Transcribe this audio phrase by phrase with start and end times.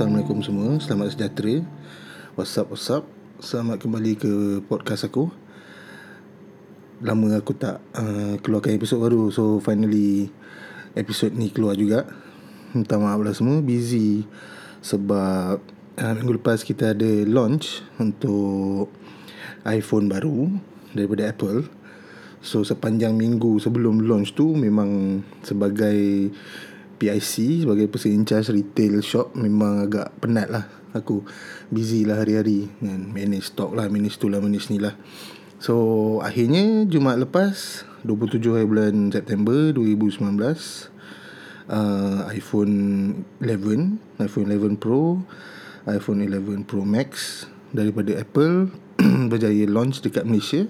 [0.00, 0.80] Assalamualaikum semua.
[0.80, 1.60] Selamat sejahtera.
[2.32, 3.04] What's up, what's up?
[3.36, 4.32] Selamat kembali ke
[4.64, 5.28] podcast aku.
[7.04, 9.28] Lama aku tak uh, keluarkan episod baru.
[9.28, 10.32] So finally
[10.96, 12.08] Episod ni keluar juga.
[12.72, 13.60] Minta maaf lah semua.
[13.60, 14.24] Busy
[14.80, 15.60] Sebab
[16.00, 18.88] uh, Minggu lepas kita ada launch Untuk
[19.68, 20.48] iPhone baru
[20.96, 21.68] Daripada Apple.
[22.40, 26.32] So sepanjang minggu sebelum launch tu Memang sebagai
[27.00, 30.68] PIC sebagai person in charge retail shop memang agak penat lah.
[30.92, 31.24] Aku
[31.72, 33.08] busy lah hari-hari kan.
[33.08, 34.92] Manage stock lah manage tu lah manage ni lah.
[35.56, 40.36] So akhirnya Jumaat lepas 27 hari bulan September 2019
[41.72, 42.74] uh, iPhone
[43.40, 45.24] 11 iPhone 11 Pro
[45.88, 48.68] iPhone 11 Pro Max daripada Apple
[49.32, 50.68] berjaya launch dekat Malaysia.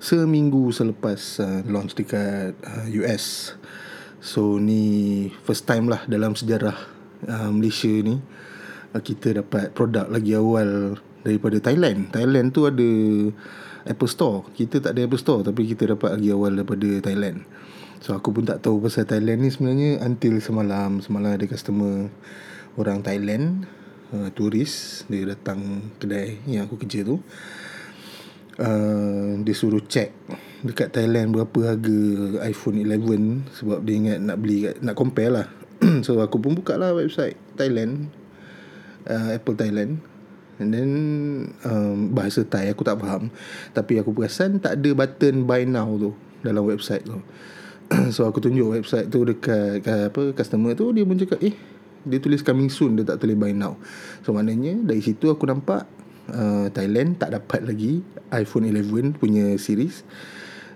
[0.00, 3.56] Seminggu selepas uh, launch dekat uh, US
[4.20, 6.76] So ni first time lah dalam sejarah
[7.24, 8.20] uh, Malaysia ni
[8.92, 12.12] uh, Kita dapat produk lagi awal daripada Thailand.
[12.12, 12.88] Thailand tu ada
[13.88, 14.44] Apple Store.
[14.52, 17.48] Kita tak ada Apple Store tapi kita dapat lagi awal daripada Thailand.
[18.00, 21.00] So aku pun tak tahu pasal Thailand ni sebenarnya Until semalam.
[21.00, 22.12] Semalam ada customer
[22.76, 23.64] orang Thailand
[24.12, 25.04] uh, Turis.
[25.08, 27.24] Dia datang kedai yang aku kerja tu.
[28.60, 30.12] Uh, Dia suruh check
[30.60, 31.98] dekat Thailand berapa harga
[32.44, 35.46] iPhone 11 sebab dia ingat nak beli nak compare lah.
[36.06, 38.12] So aku pun buka lah website Thailand
[39.08, 40.04] uh, Apple Thailand.
[40.60, 40.90] And then
[41.64, 43.32] um, bahasa Thai aku tak faham.
[43.72, 46.12] Tapi aku perasan tak ada button buy now tu
[46.44, 47.20] dalam website tu.
[48.14, 51.56] So aku tunjuk website tu dekat apa customer tu dia pun cakap eh
[52.00, 53.80] dia tulis coming soon dia tak tulis buy now.
[54.24, 55.88] So maknanya dari situ aku nampak
[56.28, 60.04] uh, Thailand tak dapat lagi iPhone 11 punya series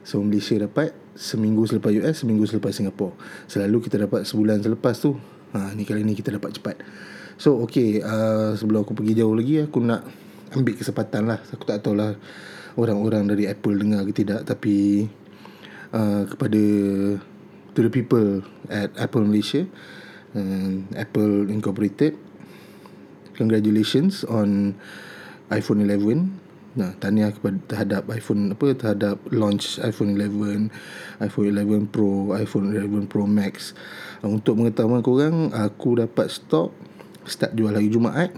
[0.04, 3.16] So Malaysia dapat Seminggu selepas US Seminggu selepas Singapore.
[3.48, 5.16] Selalu kita dapat sebulan selepas tu
[5.56, 6.76] ha, Ni kali ni kita dapat cepat.
[7.40, 10.04] So okay uh, Sebelum aku pergi jauh lagi Aku nak
[10.52, 11.40] ambil kesempatan lah.
[11.56, 12.14] Aku tak tahu lah
[12.76, 15.08] Orang-orang dari Apple dengar ke tidak Tapi
[15.96, 16.62] uh, Kepada
[17.74, 19.64] To the people At Apple Malaysia
[20.36, 22.14] uh, Apple Incorporated
[23.34, 24.76] Congratulations On
[25.48, 26.43] iPhone 11
[26.74, 30.74] Nah, tahniah kepada terhadap iPhone apa terhadap launch iPhone 11,
[31.22, 33.78] iPhone 11 Pro, iPhone 11 Pro Max.
[34.26, 36.74] Untuk mengetahui korang, aku dapat stok
[37.30, 38.34] start jual hari Jumaat.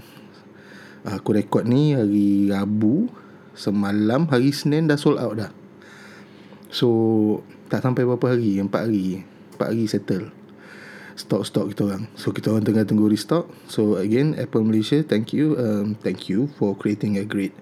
[1.08, 3.08] Aku rekod ni hari Rabu,
[3.56, 5.52] semalam hari Senin dah sold out dah.
[6.68, 7.40] So,
[7.72, 9.24] tak sampai berapa hari, empat hari.
[9.56, 10.28] empat hari settle.
[11.16, 12.04] Stok-stok kita orang.
[12.20, 13.48] So, kita orang tengah tunggu restock.
[13.64, 15.56] So, again, Apple Malaysia, thank you.
[15.56, 17.56] Um, thank you for creating a great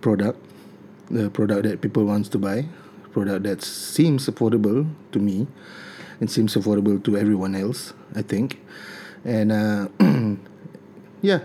[0.00, 0.36] product
[1.10, 2.66] the product that people wants to buy
[3.10, 5.46] product that seems affordable to me
[6.22, 8.58] and seems affordable to everyone else I think.
[9.24, 9.90] And uh,
[11.22, 11.44] yeah.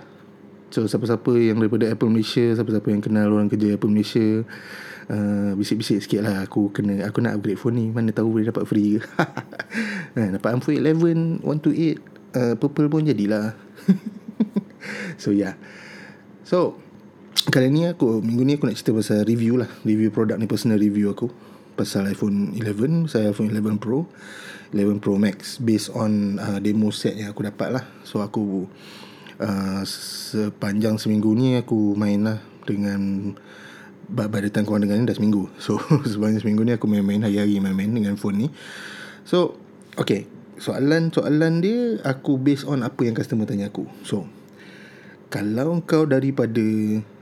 [0.74, 4.44] So siapa-siapa yang daripada Apple Malaysia siapa-siapa yang kenal orang kerja Apple Malaysia
[5.10, 7.86] uh, bisik-bisik sikit lah aku kena aku nak upgrade phone ni.
[7.90, 9.02] Mana tahu boleh dapat free ke?
[10.16, 11.48] Nah, dapat iPhone 11 128
[12.38, 13.58] uh, purple pun jadilah.
[15.18, 15.58] So yeah.
[16.46, 16.78] So
[17.36, 19.68] Kali ni aku Minggu ni aku nak cerita pasal review lah.
[19.84, 21.28] Review produk ni Personal review aku.
[21.76, 24.08] Pasal iPhone 11 Pasal iPhone 11 Pro
[24.72, 25.60] 11 Pro Max.
[25.60, 27.84] Based on uh, Demo set yang aku dapat lah.
[28.08, 28.72] So aku
[29.44, 33.36] uh, Sepanjang seminggu ni Aku main lah Dengan
[34.06, 35.52] By the time korang dengar ni Dah seminggu.
[35.64, 35.76] So
[36.08, 38.48] sepanjang seminggu ni Aku main-main Hari-hari main-main Dengan phone ni.
[39.28, 39.60] So
[40.00, 40.32] Okay.
[40.56, 43.84] Soalan-soalan dia Aku based on Apa yang customer tanya aku.
[44.08, 44.24] So
[45.36, 46.64] kalau kau daripada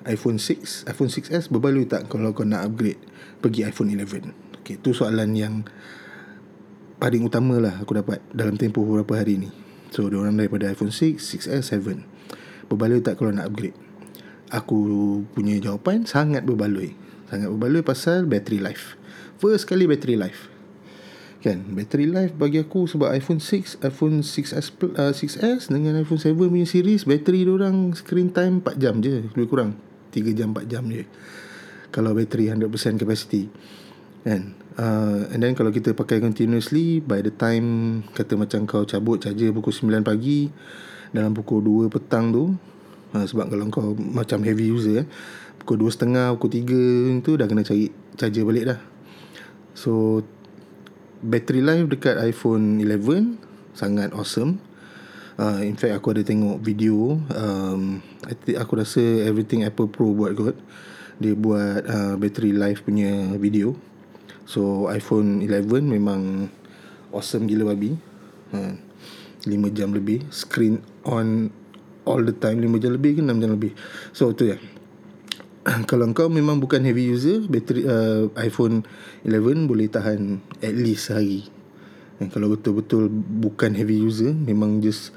[0.05, 3.01] iPhone 6, iPhone 6s berbaloi tak kalau kau nak upgrade
[3.41, 4.61] pergi iPhone 11?
[4.61, 5.65] Okey, tu soalan yang
[7.01, 9.49] paling utama lah aku dapat dalam tempoh beberapa hari ni.
[9.89, 12.05] So, dia orang daripada iPhone 6, 6s, 7.
[12.69, 13.73] Berbaloi tak kalau nak upgrade?
[14.53, 14.77] Aku
[15.33, 16.93] punya jawapan sangat berbaloi.
[17.33, 18.93] Sangat berbaloi pasal battery life.
[19.41, 20.52] First kali battery life
[21.43, 21.59] kan?
[21.75, 24.55] Battery life bagi aku sebab iPhone 6 iPhone 6s
[24.95, 29.51] uh, 6s dengan iPhone 7 punya series battery orang screen time 4 jam je lebih
[29.51, 29.75] kurang.
[30.15, 31.03] 3 jam 4 jam je.
[31.91, 32.63] Kalau battery 100%
[32.95, 33.51] capacity.
[34.23, 34.55] Kan?
[34.79, 39.53] Uh, and then kalau kita pakai continuously by the time kata macam kau cabut charger
[39.53, 40.49] pukul 9 pagi
[41.13, 42.57] dalam pukul 2 petang tu
[43.13, 45.05] uh, sebab kalau kau macam heavy user eh,
[45.61, 46.51] pukul 2.30 pukul
[47.21, 48.79] 3 tu dah kena cari charger balik dah.
[49.77, 50.23] So
[51.23, 53.39] battery life dekat iPhone 11
[53.73, 54.59] sangat awesome.
[55.33, 60.13] Uh, in fact aku ada tengok video um, I think aku rasa everything Apple Pro
[60.13, 60.59] buat kot.
[61.17, 63.73] Dia buat uh, battery life punya video.
[64.43, 66.51] So iPhone 11 memang
[67.15, 67.95] awesome gila babi.
[68.53, 68.77] Uh,
[69.47, 70.27] 5 jam lebih.
[70.29, 71.49] Screen on
[72.03, 72.59] all the time.
[72.61, 73.71] 5 jam lebih ke 6 jam lebih?
[74.11, 74.59] So tu ya
[75.89, 78.83] kalau kau memang bukan heavy user bateri uh, iPhone
[79.23, 81.47] 11 boleh tahan at least sehari.
[82.19, 83.09] Dan kalau betul-betul
[83.41, 85.15] bukan heavy user memang just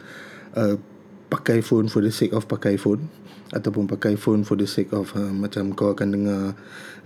[0.54, 0.78] uh,
[1.26, 3.10] pakai phone for the sake of pakai phone
[3.54, 6.42] ataupun pakai phone for the sake of uh, macam kau akan dengar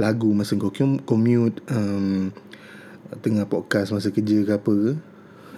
[0.00, 0.72] lagu masa kau
[1.04, 2.32] commute um,
[3.20, 4.92] tengah podcast masa kerja ke apa ke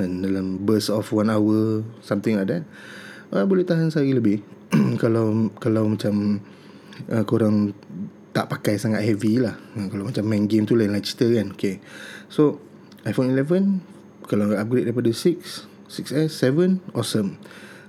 [0.00, 2.64] dan dalam burst of one hour something like that
[3.32, 4.44] uh, boleh tahan sehari lebih.
[5.02, 6.40] Kalau kalau macam
[7.11, 7.75] uh, korang
[8.33, 9.59] tak pakai sangat heavy lah.
[9.75, 11.53] Uh, kalau macam main game tu lain-lain cerita kan.
[11.57, 11.83] Okay.
[12.33, 12.61] so
[13.03, 13.83] iPhone 11
[14.31, 17.37] kalau upgrade daripada 6 6S 7 awesome.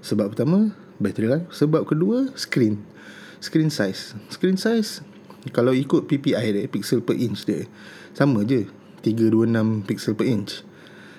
[0.04, 1.48] Sebab pertama battery life.
[1.56, 2.84] Sebab kedua screen.
[3.40, 4.18] Screen size.
[4.28, 5.04] Screen size
[5.52, 7.68] kalau ikut PPI dia pixel per inch dia
[8.16, 8.68] sama je.
[9.04, 10.64] 326 pixel per inch.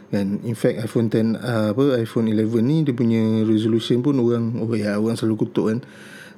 [0.08, 4.56] Kan in fact iPhone 10 uh, apa iPhone 11 ni dia punya resolution pun orang
[4.60, 5.78] oh ya orang selalu kutuk kan.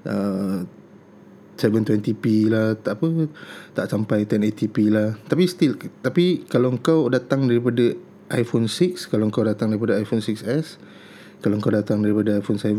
[0.06, 0.66] Uh,
[1.56, 3.32] 720p lah tak apa
[3.72, 5.16] tak sampai 1080p lah.
[5.24, 7.96] Tapi still tapi kalau kau datang daripada
[8.30, 10.76] iPhone 6 kalau kau datang daripada iPhone 6s
[11.40, 12.76] kalau kau datang daripada iPhone 7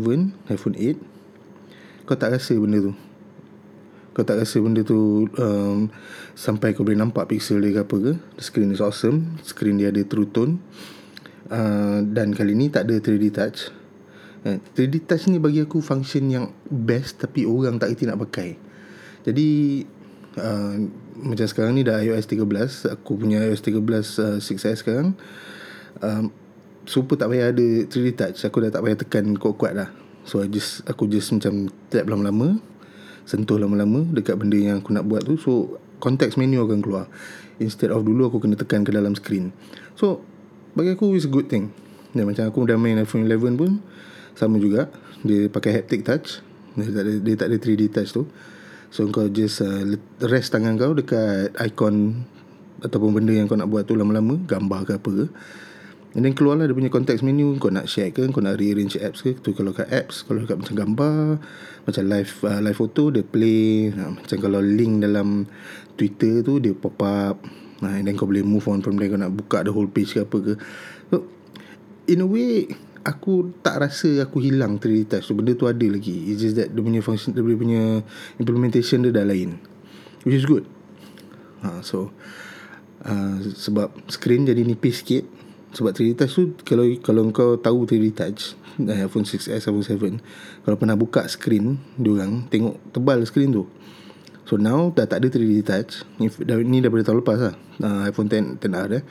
[0.54, 2.94] iPhone 8 kau tak rasa benda tu.
[4.16, 5.92] Kau tak rasa benda tu um,
[6.34, 8.12] sampai kau boleh nampak pixel dia ke apa ke.
[8.38, 10.62] The screen is awesome screen dia ada true tone.
[11.48, 13.74] Uh, dan kali ni tak ada 3D touch.
[14.46, 18.67] 3D eh, touch ni bagi aku function yang best tapi orang tak reti nak pakai
[19.28, 19.48] jadi
[20.40, 20.76] uh,
[21.18, 25.12] Macam sekarang ni dah iOS 13 Aku punya iOS 13 uh, 6S sekarang
[26.00, 26.32] um,
[26.88, 28.48] Super tak payah ada 3D touch.
[28.48, 29.92] Aku dah tak payah tekan kuat-kuat dah.
[30.24, 32.56] So I just, aku just macam Tap lama-lama
[33.28, 35.36] Sentuh lama-lama Dekat benda yang aku nak buat tu.
[35.36, 37.10] So Context menu akan keluar.
[37.60, 39.52] Instead of dulu Aku kena tekan ke dalam screen.
[40.00, 40.24] So
[40.72, 41.74] Bagi aku is a good thing.
[42.16, 43.84] Dan macam aku dah main iPhone 11 pun
[44.32, 44.88] Sama juga.
[45.26, 46.40] Dia pakai haptic touch.
[46.78, 48.24] Dia tak ada, dia tak ada 3D touch tu
[48.88, 49.84] So kau just uh,
[50.24, 52.24] rest tangan kau dekat icon
[52.80, 55.28] ataupun benda yang kau nak buat tu lama-lama, gambar ke apa.
[56.16, 57.60] And then keluarlah dia punya context menu.
[57.60, 59.36] Kau nak share ke Kau nak rearrange apps ke.
[59.36, 61.36] Tu Kalau kat apps Kalau kat macam gambar
[61.84, 63.92] Macam live uh, live photo Dia play.
[63.92, 65.44] Uh, Macam kalau link dalam
[66.00, 67.44] Twitter tu Dia pop up.
[67.84, 69.12] Uh, And then kau boleh move on from there.
[69.12, 70.52] Kau nak buka the whole page ke apa ke.
[71.12, 71.28] So
[72.08, 72.72] In a way
[73.08, 76.28] aku tak rasa aku hilang 3D touch tu benda tu ada lagi.
[76.28, 78.04] It's just that dia punya function dia punya
[78.36, 79.56] implementation dia dah lain.
[80.28, 80.68] Which is good.
[81.64, 82.12] Ha, so
[83.08, 85.24] uh, sebab screen jadi nipis sikit.
[85.68, 90.76] Sebab 3D touch tu kalau kalau kau tahu 3D touch iPhone 6s iPhone 7 kalau
[90.80, 93.64] pernah buka screen diorang tengok tebal screen tu.
[94.48, 97.54] So now dah tak ada 3D touch ni daripada tahun lepas lah.
[97.80, 99.04] Uh, iPhone 10 10R eh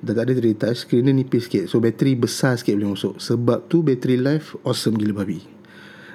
[0.00, 1.68] Dah tak ada 3D touch Screen dia nipis sikit.
[1.68, 3.20] So bateri besar sikit boleh masuk.
[3.20, 5.44] Sebab tu bateri life Awesome gila babi.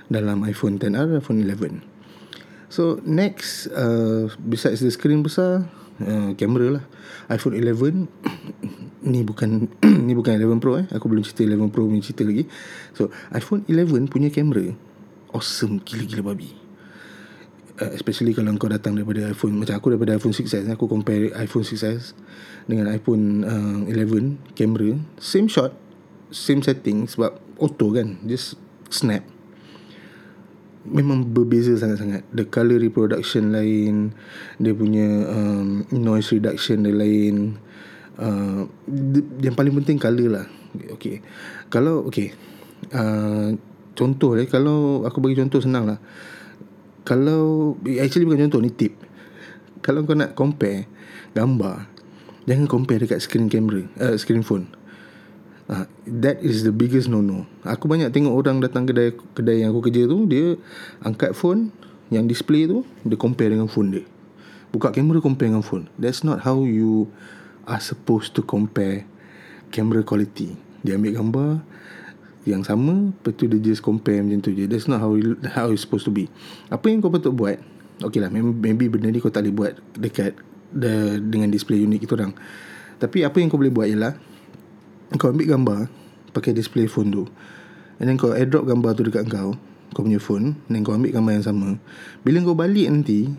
[0.09, 1.81] Dalam iPhone 10R iPhone 11
[2.69, 5.65] So next uh, Besides the screen besar
[6.01, 6.83] uh, Kamera lah.
[7.29, 8.09] iPhone 11
[9.09, 9.69] Ni bukan
[10.05, 10.85] Ni bukan 11 Pro eh.
[10.93, 12.49] Aku belum cerita 11 Pro punya cerita lagi.
[12.97, 14.73] So iPhone 11 punya kamera
[15.29, 16.64] Awesome gila-gila babi
[17.81, 21.65] uh, especially kalau kau datang daripada iPhone macam aku daripada iPhone 6s aku compare iPhone
[21.65, 22.15] 6s
[22.65, 25.75] dengan iPhone uh, 11 kamera same shot
[26.35, 28.59] same setting sebab auto kan just
[28.91, 29.23] snap.
[30.85, 32.29] Memang berbeza sangat-sangat.
[32.29, 34.13] The color reproduction lain
[34.61, 37.57] dia punya um, noise reduction dia lain
[38.21, 38.69] uh,
[39.41, 40.45] yang paling penting color lah.
[40.93, 41.25] Okay.
[41.73, 42.37] Kalau okay
[42.93, 43.49] uh,
[43.95, 45.99] contoh eh kalau aku bagi contoh senang lah
[47.05, 48.97] kalau actually bukan contoh ni tip.
[49.85, 50.89] Kalau kau nak compare
[51.37, 51.85] gambar
[52.49, 54.69] jangan compare dekat screen camera uh, screen phone.
[55.65, 59.73] Uh, that is the biggest no no aku banyak tengok orang datang kedai kedai yang
[59.73, 60.61] aku kerja tu dia
[61.01, 61.73] angkat phone
[62.13, 64.05] yang display tu dia compare dengan phone dia.
[64.69, 65.89] Buka kamera compare dengan phone.
[65.97, 67.09] That's not how you
[67.65, 69.09] are supposed to compare
[69.73, 70.53] camera quality.
[70.85, 71.51] Dia ambil gambar
[72.45, 74.69] yang sama Lepas tu dia just compare macam tu je.
[74.69, 75.17] That's not how
[75.57, 76.29] how it's supposed to be.
[76.69, 77.57] Apa yang kau patut buat?
[77.99, 80.37] Okay lah maybe benda ni kau tak boleh buat Dekat
[80.71, 82.37] the, Dengan display unit kita orang.
[83.01, 84.13] Tapi apa yang kau boleh buat ialah
[85.17, 85.79] Kau ambil gambar
[86.31, 87.23] Pakai display phone tu.
[87.97, 89.57] And then kau airdrop gambar tu dekat kau
[89.97, 91.69] Kau punya phone Dan kau ambil gambar yang sama.
[92.21, 93.31] Bila kau balik nanti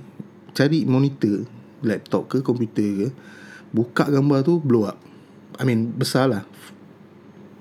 [0.57, 1.47] Cari monitor
[1.85, 3.07] Laptop ke komputer ke
[3.71, 4.99] Buka gambar tu Blow up.
[5.61, 6.43] I mean besar lah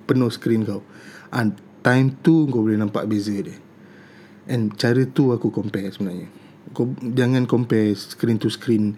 [0.08, 0.82] Penuh screen kau
[1.36, 3.60] And time tu kau boleh nampak beza dia.
[4.48, 6.32] And cara tu aku compare sebenarnya.
[6.72, 8.96] Kau jangan compare screen to screen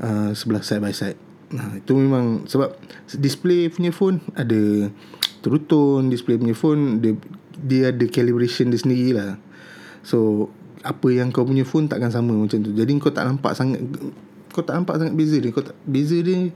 [0.00, 1.20] uh, sebelah side by side.
[1.54, 2.74] Nah, itu memang sebab
[3.20, 4.90] display punya phone ada
[5.44, 7.14] true tone, display punya phone dia
[7.54, 9.36] dia ada calibration dia sendiri lah.
[10.02, 10.48] So
[10.82, 12.72] apa yang kau punya phone takkan sama macam tu.
[12.72, 13.84] Jadi kau tak nampak sangat
[14.50, 15.50] kau tak nampak sangat beza dia.
[15.52, 16.50] Kau tak, beza dia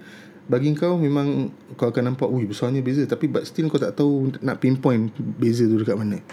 [0.49, 4.33] bagi kau memang kau akan nampak ui besarnya beza tapi but still kau tak tahu
[4.40, 6.25] nak pinpoint beza tu dekat mana.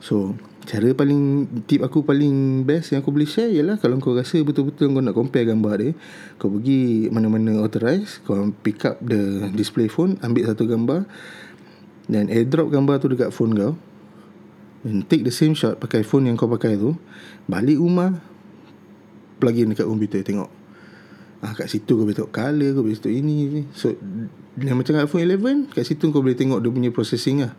[0.00, 0.32] So
[0.68, 4.92] cara paling tip aku paling best yang aku boleh share ialah kalau kau rasa betul-betul
[4.92, 5.90] kau nak compare gambar dia,
[6.40, 11.04] kau pergi mana-mana authorize, kau pick up the display phone, ambil satu gambar
[12.08, 13.72] dan airdrop gambar tu dekat phone kau.
[14.86, 16.96] And take the same shot pakai phone yang kau pakai tu,
[17.44, 18.20] balik rumah
[19.40, 20.57] plug in dekat komputer tengok.
[21.38, 23.62] Ah kat situ kau boleh tengok color, kau boleh tengok ini ni.
[23.70, 23.94] So
[24.58, 27.52] yang macam iPhone 11 kat situ kau boleh tengok dia punya processing lah.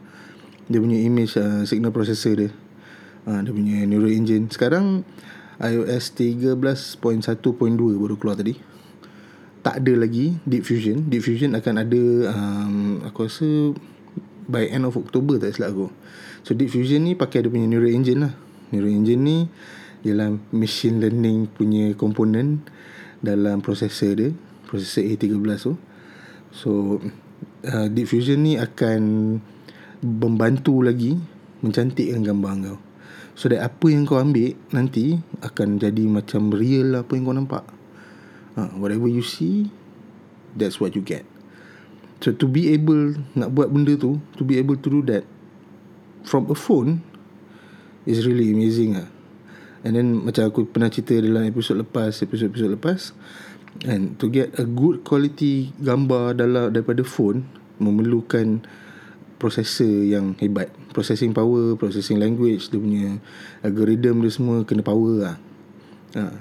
[0.68, 2.52] Dia punya image uh, signal processor dia.
[3.24, 4.52] Ah dia punya neural engine.
[4.52, 5.08] Sekarang
[5.60, 7.40] iOS 13.1.2
[7.76, 8.60] baru keluar tadi.
[9.60, 11.08] Tak ada lagi Deep Fusion.
[11.08, 12.04] Deep Fusion akan ada
[12.36, 13.48] um, aku rasa
[14.48, 15.88] by end of October tak silap aku.
[16.44, 18.34] So Deep Fusion ni pakai dia punya neural engine lah.
[18.76, 19.38] Neural engine ni
[20.04, 22.64] ialah machine learning punya komponen
[23.20, 24.32] dalam processor dia
[24.70, 25.74] processor A13 tu.
[26.54, 27.02] So
[27.66, 29.02] uh, deep fusion ni akan
[30.06, 31.18] membantu lagi
[31.60, 32.80] mencantikkan gambar kau.
[33.36, 37.66] So that apa yang kau ambil nanti akan jadi macam real apa yang kau nampak.
[38.56, 39.72] Uh, whatever you see
[40.56, 41.24] that's what you get.
[42.20, 45.24] So to be able nak buat benda tu to be able to do that
[46.28, 47.00] from a phone
[48.04, 49.08] is really amazing ah
[49.84, 53.16] And then macam aku pernah cerita dalam episod lepas Episod-episod lepas
[53.88, 57.48] And to get a good quality gambar dalam daripada phone
[57.80, 58.68] Memerlukan
[59.40, 60.68] processor yang hebat.
[60.92, 63.24] Processing power, processing language Dia punya
[63.64, 65.36] algorithm dia semua kena power lah.
[66.20, 66.36] Ha.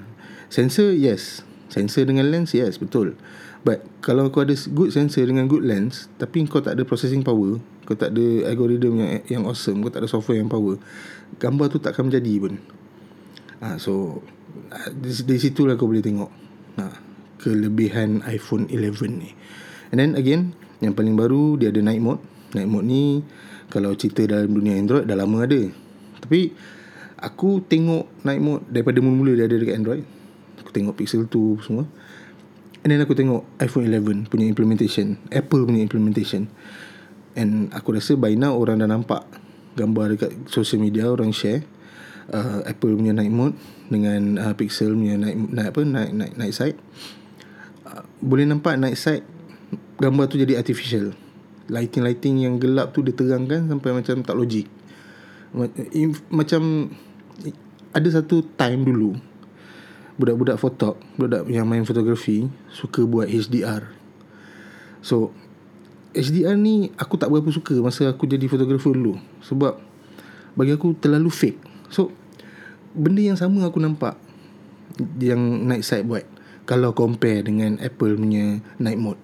[0.51, 1.47] Sensor, yes.
[1.71, 3.15] Sensor dengan lens, yes, betul.
[3.63, 7.59] But kalau kau ada good sensor dengan good lens Tapi kau tak ada processing power
[7.83, 10.79] Kau tak ada algorithm yang yang awesome Kau tak ada software yang power
[11.43, 12.53] Gambar tu tak akan menjadi pun
[13.63, 14.23] ha, So
[14.99, 16.31] di situ lah kau boleh tengok
[16.79, 16.83] ha,
[17.39, 19.31] Kelebihan iPhone 11 ni.
[19.93, 22.21] And then again Yang paling baru Dia ada night mode.
[22.55, 23.21] Night mode ni
[23.69, 25.61] Kalau cerita dalam dunia Android Dah lama ada.
[26.19, 26.51] Tapi
[27.19, 30.03] Aku tengok night mode Daripada mula-mula dia ada dekat Android.
[30.63, 31.83] Aku tengok Pixel 2 semua.
[32.79, 36.47] And then aku tengok iPhone 11 punya implementation Apple punya implementation.
[37.35, 39.27] And aku rasa by now orang dah nampak
[39.75, 41.63] Gambar dekat social media Orang share
[42.31, 43.55] uh, Apple punya night mode
[43.89, 46.77] dengan uh, Pixel punya night, night apa night night night side.
[47.85, 49.25] Uh, boleh nampak night side
[49.99, 51.13] gambar tu jadi artificial.
[51.69, 54.65] Lighting lighting yang gelap tu diterangkan sampai macam tak logik.
[56.29, 56.93] Macam
[57.89, 59.17] ada satu time dulu
[60.19, 63.87] budak-budak foto budak yang main fotografi suka buat HDR
[64.99, 65.31] so
[66.13, 69.89] HDR ni aku tak berapa suka masa aku jadi fotografer dulu sebab
[70.57, 71.59] bagi aku terlalu fake.
[71.87, 72.11] So
[72.93, 74.17] Benda yang sama aku nampak
[75.21, 76.25] Yang night side buat
[76.65, 79.21] Kalau compare dengan Apple punya night mode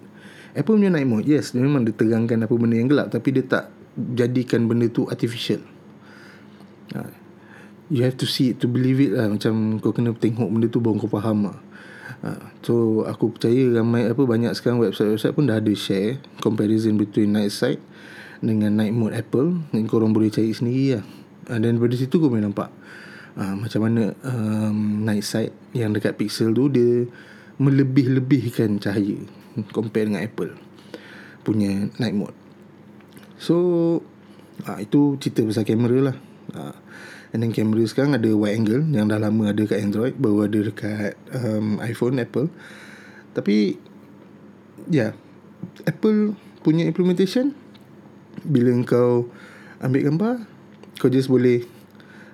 [0.56, 3.70] Apple punya night mode Yes dia memang diterangkan apa benda yang gelap Tapi dia tak
[3.96, 5.62] Jadikan benda tu artificial
[6.92, 7.10] ha.
[7.88, 10.78] You have to see it To believe it lah Macam kau kena tengok benda tu
[10.78, 11.58] Baru kau faham lah
[12.22, 12.50] ha.
[12.62, 17.54] So aku percaya ramai apa banyak sekarang website-website pun dah ada share comparison between night
[17.54, 17.82] side
[18.40, 21.04] dengan night mode Apple dan korang boleh cari sendiri lah.
[21.46, 22.68] Uh, dan dari situ kau boleh nampak
[23.36, 27.06] uh, Macam mana um, Night sight Yang dekat pixel tu Dia
[27.60, 29.20] Melebih-lebihkan cahaya
[29.72, 30.52] Compare dengan Apple
[31.46, 32.36] Punya night mode.
[33.38, 33.56] So
[34.66, 36.16] uh, Itu cerita pasal kamera lah.
[36.52, 36.76] Uh,
[37.34, 40.58] And then kamera sekarang ada wide angle Yang dah lama ada kat Android Baru ada
[40.60, 42.48] dekat um, iPhone, Apple.
[43.36, 43.76] Tapi
[44.88, 45.12] Ya yeah,
[45.88, 47.56] Apple punya implementation
[48.44, 49.28] Bila kau
[49.80, 50.56] Ambil gambar
[50.96, 51.75] kau just boleh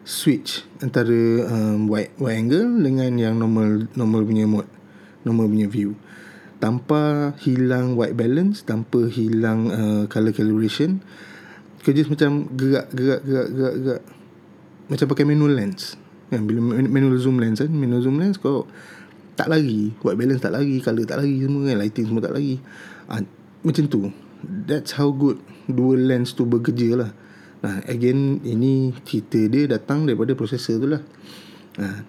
[0.02, 4.70] switch antara um, wide wide angle dengan yang normal normal punya mode
[5.22, 5.94] normal punya view.
[6.58, 11.02] Tanpa hilang white balance tanpa hilang uh, color calibration
[11.82, 14.02] just macam gerak gerak gerak gerak gerak.
[14.86, 15.98] Macam pakai manual lens.
[16.30, 18.70] Kan bila manual zoom lens kan manual zoom lens kau
[19.34, 22.62] tak lagi white balance tak lagi color tak lagi semua kan lighting semua tak lagi.
[23.10, 23.22] Uh,
[23.66, 24.00] macam tu.
[24.42, 25.38] That's how good
[25.70, 27.10] dual lens tu bekerja lah
[27.62, 31.02] Nah, again ini cerita dia datang daripada processor tu lah.
[31.78, 32.02] Nah,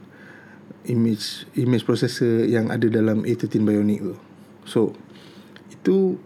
[0.89, 4.15] image image processor yang ada dalam A13 Bionic tu.
[4.65, 4.97] So
[5.69, 6.17] itu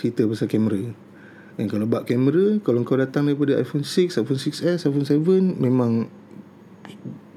[0.00, 0.80] cerita pasal kamera.
[1.54, 6.10] Dan kalau bab kamera, kalau kau datang daripada iPhone 6, iPhone 6s, iPhone 7 memang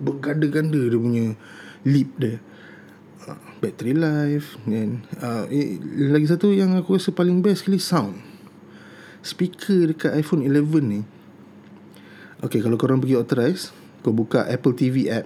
[0.01, 1.27] berganda-ganda dia punya
[1.85, 2.39] leap dia.
[3.27, 5.75] Uh, battery life dan uh, eh,
[6.07, 8.15] lagi satu yang aku rasa paling best sekali sound.
[9.19, 11.01] Speaker dekat iPhone 11 ni
[12.37, 13.73] Okay kalau korang pergi authorize
[14.05, 15.25] kau buka Apple TV app.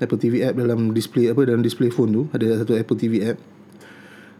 [0.00, 3.38] Apple TV app dalam display apa dalam display phone tu ada satu Apple TV app.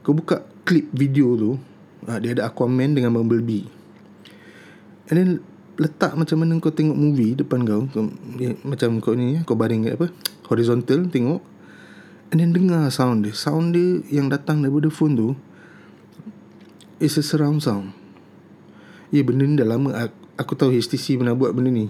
[0.00, 1.50] Kau buka klip video tu
[2.08, 3.68] uh, dia ada Aquaman dengan Bumblebee.
[5.12, 5.30] And then
[5.76, 8.08] letak macam mana kau tengok movie depan kau, kau
[8.40, 10.08] ya, macam kau ni kau baring apa
[10.48, 11.44] horizontal tengok.
[12.32, 13.36] And then dengar sound dia.
[13.36, 15.28] Sound dia yang datang daripada phone tu
[16.96, 17.92] is a surround sound.
[19.12, 19.92] Ya benda ni dah lama
[20.36, 21.88] aku, tahu HTC pernah buat benda ni.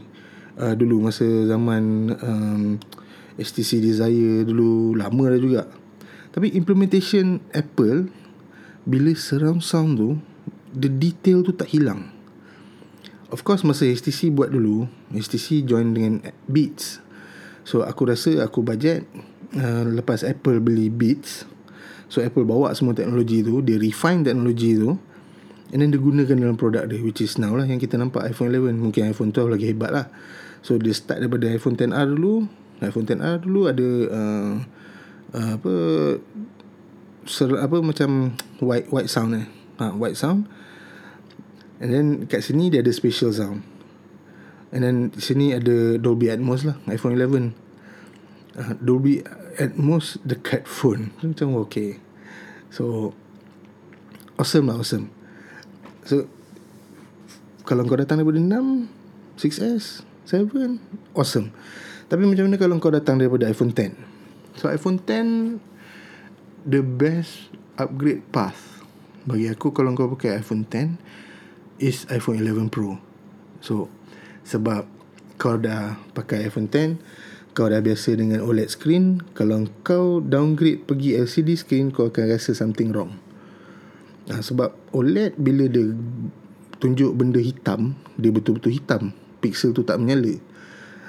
[0.53, 2.63] Uh, dulu masa zaman um,
[3.41, 5.63] HTC Desire dulu lama dah juga.
[6.33, 8.09] Tapi implementation Apple
[8.85, 10.11] bila surround sound tu
[10.73, 12.13] the detail tu tak hilang.
[13.33, 14.85] Of course masa HTC buat dulu
[15.17, 17.01] HTC join dengan Beats.
[17.63, 19.07] So aku rasa aku budget
[19.55, 21.47] uh, Lepas Apple beli Beats
[22.11, 24.99] So Apple bawa semua teknologi tu Dia refine teknologi tu
[25.73, 28.53] And then dia gunakan dalam produk dia Which is now lah Yang kita nampak iPhone
[28.53, 30.07] 11 Mungkin iPhone 12 lagi hebat lah.
[30.61, 32.45] So dia start daripada iPhone 10R dulu.
[32.85, 34.53] iPhone 10R dulu ada uh,
[35.33, 35.75] uh, Apa
[37.25, 39.47] ser, Apa macam White white sound eh.
[39.81, 40.47] Ha, White sound.
[41.83, 43.65] And then kat sini dia ada spatial sound.
[44.71, 47.57] And then sini ada Dolby Atmos lah iPhone 11
[48.61, 49.25] uh, Dolby
[49.57, 51.17] Atmos dekat phone.
[51.25, 51.97] Macam okay.
[52.69, 53.17] So
[54.37, 55.22] Awesome lah awesome
[56.07, 56.27] So
[57.63, 60.79] Kalau kau datang daripada 6 6S 7
[61.15, 61.55] Awesome.
[62.11, 63.95] Tapi macam mana kalau kau datang daripada iPhone 10
[64.59, 65.63] So iPhone 10
[66.67, 68.83] The best Upgrade path
[69.25, 70.99] Bagi aku Kalau kau pakai iPhone 10
[71.83, 72.99] Is iPhone 11 Pro.
[73.63, 73.87] So
[74.47, 74.87] Sebab
[75.39, 76.99] Kau dah pakai iPhone 10
[77.53, 82.53] Kau dah biasa dengan OLED screen Kalau kau downgrade Pergi LCD screen Kau akan rasa
[82.57, 83.32] something wrong
[84.31, 85.83] Ha, sebab OLED bila dia
[86.79, 89.11] tunjuk benda hitam, dia betul-betul hitam.
[89.43, 90.39] Pixel tu tak menyala.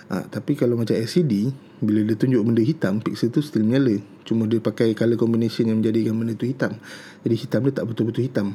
[0.10, 4.02] Ha, tapi kalau macam LCD, bila dia tunjuk benda hitam, pixel tu still menyala.
[4.26, 6.78] Cuma dia pakai color combination yang menjadikan benda tu hitam.
[7.22, 8.48] Jadi hitam dia tak betul-betul hitam.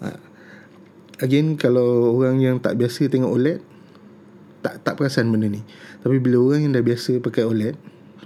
[0.00, 0.16] Ha,
[1.20, 3.60] again, kalau orang yang tak biasa tengok OLED,
[4.64, 5.62] tak tak perasan benda ni.
[6.02, 7.76] Tapi bila orang yang dah biasa pakai OLED,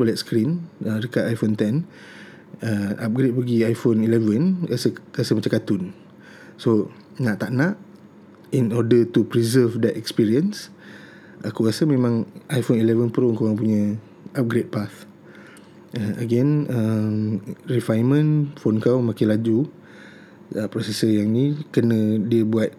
[0.00, 1.84] OLED screen uh, dekat iPhone 10,
[2.62, 5.82] uh, upgrade pergi iPhone 11 rasa rasa macam kartun.
[6.56, 7.76] So nak tak nak
[8.54, 10.72] in order to preserve that experience
[11.42, 13.82] aku rasa memang iPhone 11 Pro kau orang punya
[14.38, 15.10] upgrade path.
[15.92, 19.68] Uh, again um, refinement phone kau makin laju
[20.56, 22.72] uh, processor yang ni kena dia buat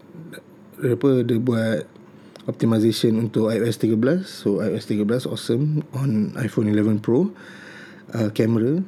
[0.81, 1.85] apa dia buat
[2.49, 7.29] optimization untuk iOS 13 so iOS 13 awesome on iPhone 11 Pro
[8.17, 8.81] uh, camera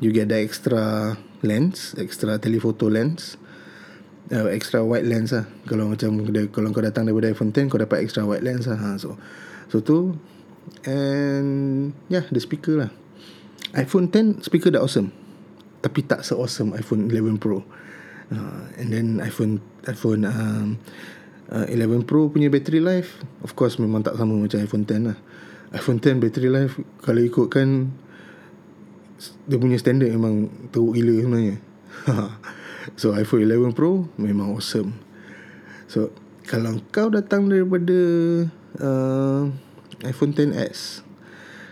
[0.00, 3.36] you get the extra lens, extra telephoto lens,
[4.32, 5.44] uh, extra wide lens lah.
[5.68, 8.80] Kalau macam kalau kau datang daripada iPhone 10, kau dapat extra wide lens lah.
[8.80, 9.20] Ha, so,
[9.68, 10.16] so tu
[10.88, 12.90] and yeah, the speaker lah.
[13.76, 15.14] iPhone 10 speaker dah awesome,
[15.78, 17.62] tapi tak se awesome iPhone 11 Pro.
[18.30, 20.78] Uh, and then iPhone iPhone um,
[21.54, 25.18] uh, 11 Pro punya battery life, of course memang tak sama macam iPhone 10 lah.
[25.70, 27.94] iPhone 10 battery life kalau ikutkan
[29.44, 31.56] dia punya standard memang teruk gila sebenarnya.
[33.00, 34.96] so iPhone 11 Pro memang awesome.
[35.90, 36.14] So
[36.48, 37.98] kalau kau datang daripada
[38.80, 39.46] uh,
[40.02, 41.04] iPhone 10s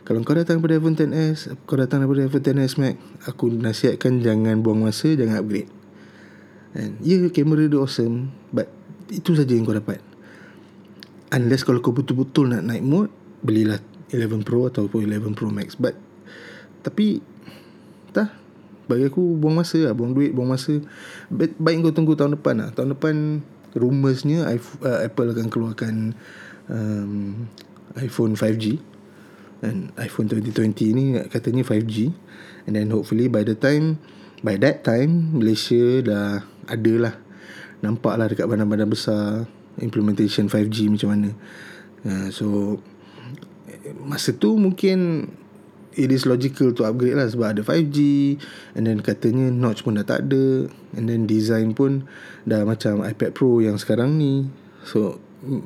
[0.05, 4.61] kalau kau datang daripada iPhone 10s kau datang daripada iPhone 10s Max aku nasihatkan jangan
[4.63, 5.69] buang masa jangan upgrade
[6.77, 8.69] and yeah, kamera dia awesome but
[9.09, 10.01] itu saja yang kau dapat
[11.33, 13.13] unless kalau kau betul-betul nak naik mode
[13.45, 13.81] belilah
[14.13, 15.97] 11 Pro ataupun 11 Pro Max but
[16.81, 17.21] tapi
[18.89, 20.81] Bagi aku buang masa lah Buang duit Buang masa.
[21.31, 22.69] Baik kau tunggu tahun depan lah.
[22.73, 23.45] Tahun depan
[23.77, 26.17] Rumorsnya uh, Apple akan keluarkan
[26.73, 27.47] um,
[28.01, 28.81] iPhone 5G
[29.61, 32.11] And iPhone 2020 ni Katanya 5G
[32.65, 34.01] And then hopefully by the time
[34.41, 37.15] By that time Malaysia dah Ada lah.
[37.85, 39.45] Nampak lah dekat bandar-bandar besar
[39.79, 41.31] Implementation 5G macam mana.
[42.03, 42.81] Uh, So
[44.05, 45.29] Masa tu mungkin
[45.99, 47.99] it is logical to upgrade lah sebab ada 5G
[48.79, 52.07] and then katanya notch pun dah tak ada and then design pun
[52.47, 54.47] dah macam iPad Pro yang sekarang ni.
[54.87, 55.19] So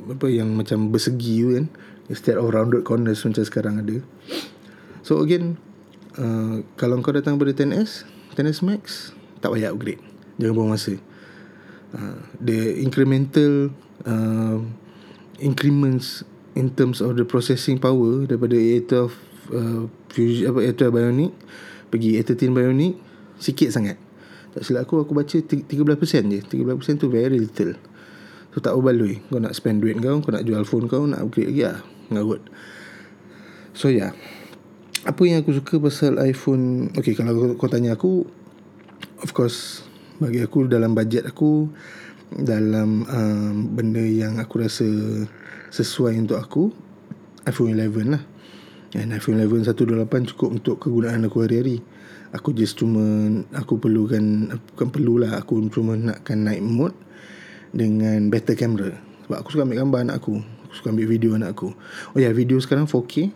[0.09, 1.68] apa yang macam bersegi kan
[2.09, 4.01] instead of rounded corners macam sekarang ada.
[5.05, 5.61] So again
[6.16, 9.12] uh, kalau kau datang pada 10S 10S Max
[9.45, 10.01] tak payah upgrade.
[10.40, 10.97] Jangan buang masa.
[11.92, 13.68] Uh, the incremental
[14.09, 14.64] uh,
[15.37, 16.25] increments
[16.57, 19.12] in terms of the processing power daripada A12
[19.53, 21.33] uh, Fusion apa A12 Bionic
[21.88, 22.92] pergi A13 Bionic
[23.40, 23.96] sikit sangat.
[24.53, 26.40] Tak silap aku aku baca 13% je.
[26.44, 27.72] 13% tu very little.
[28.53, 29.25] So tak berbaloi.
[29.33, 31.81] Kau nak spend duit kau, kau nak jual phone kau, nak upgrade lagi lah.
[32.12, 32.44] Ngarut.
[33.72, 34.12] So ya yeah.
[35.03, 38.22] Apa yang aku suka pasal iPhone Okay kalau kau tanya aku
[39.18, 39.83] Of course
[40.22, 41.66] Bagi aku dalam bajet aku
[42.31, 44.87] Dalam um, Benda yang aku rasa
[45.75, 46.70] Sesuai untuk aku
[47.42, 48.22] iPhone 11 lah
[48.92, 51.81] And iPhone 11 128 cukup untuk kegunaan aku hari-hari.
[52.37, 53.00] Aku just cuma
[53.57, 56.96] Aku perlukan Bukan perlulah Aku cuma nakkan naik mode
[57.72, 58.92] Dengan better camera.
[59.28, 61.72] Sebab aku suka ambil gambar anak aku Aku suka ambil video anak aku.
[62.12, 63.33] Oh ya yeah, video sekarang 4K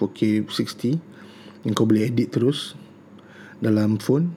[0.00, 2.76] 4K 60 Yang kau boleh edit terus
[3.60, 4.32] Dalam phone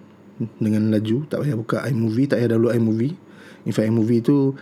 [0.59, 3.15] Dengan laju Tak payah buka iMovie Tak payah download iMovie.
[3.67, 4.55] In fact iMovie tu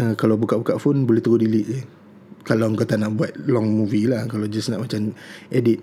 [0.00, 1.93] uh, Kalau buka-buka phone Boleh terus delete je
[2.44, 5.16] kalau kau tak nak buat long movie lah kalau just nak macam
[5.48, 5.80] edit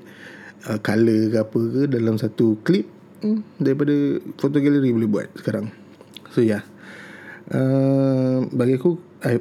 [0.70, 2.86] uh, color ke apa ke dalam satu clip
[3.26, 3.94] hmm, daripada
[4.38, 5.74] photo gallery boleh buat sekarang.
[6.32, 6.62] So yeah
[7.52, 8.92] uh, bagi aku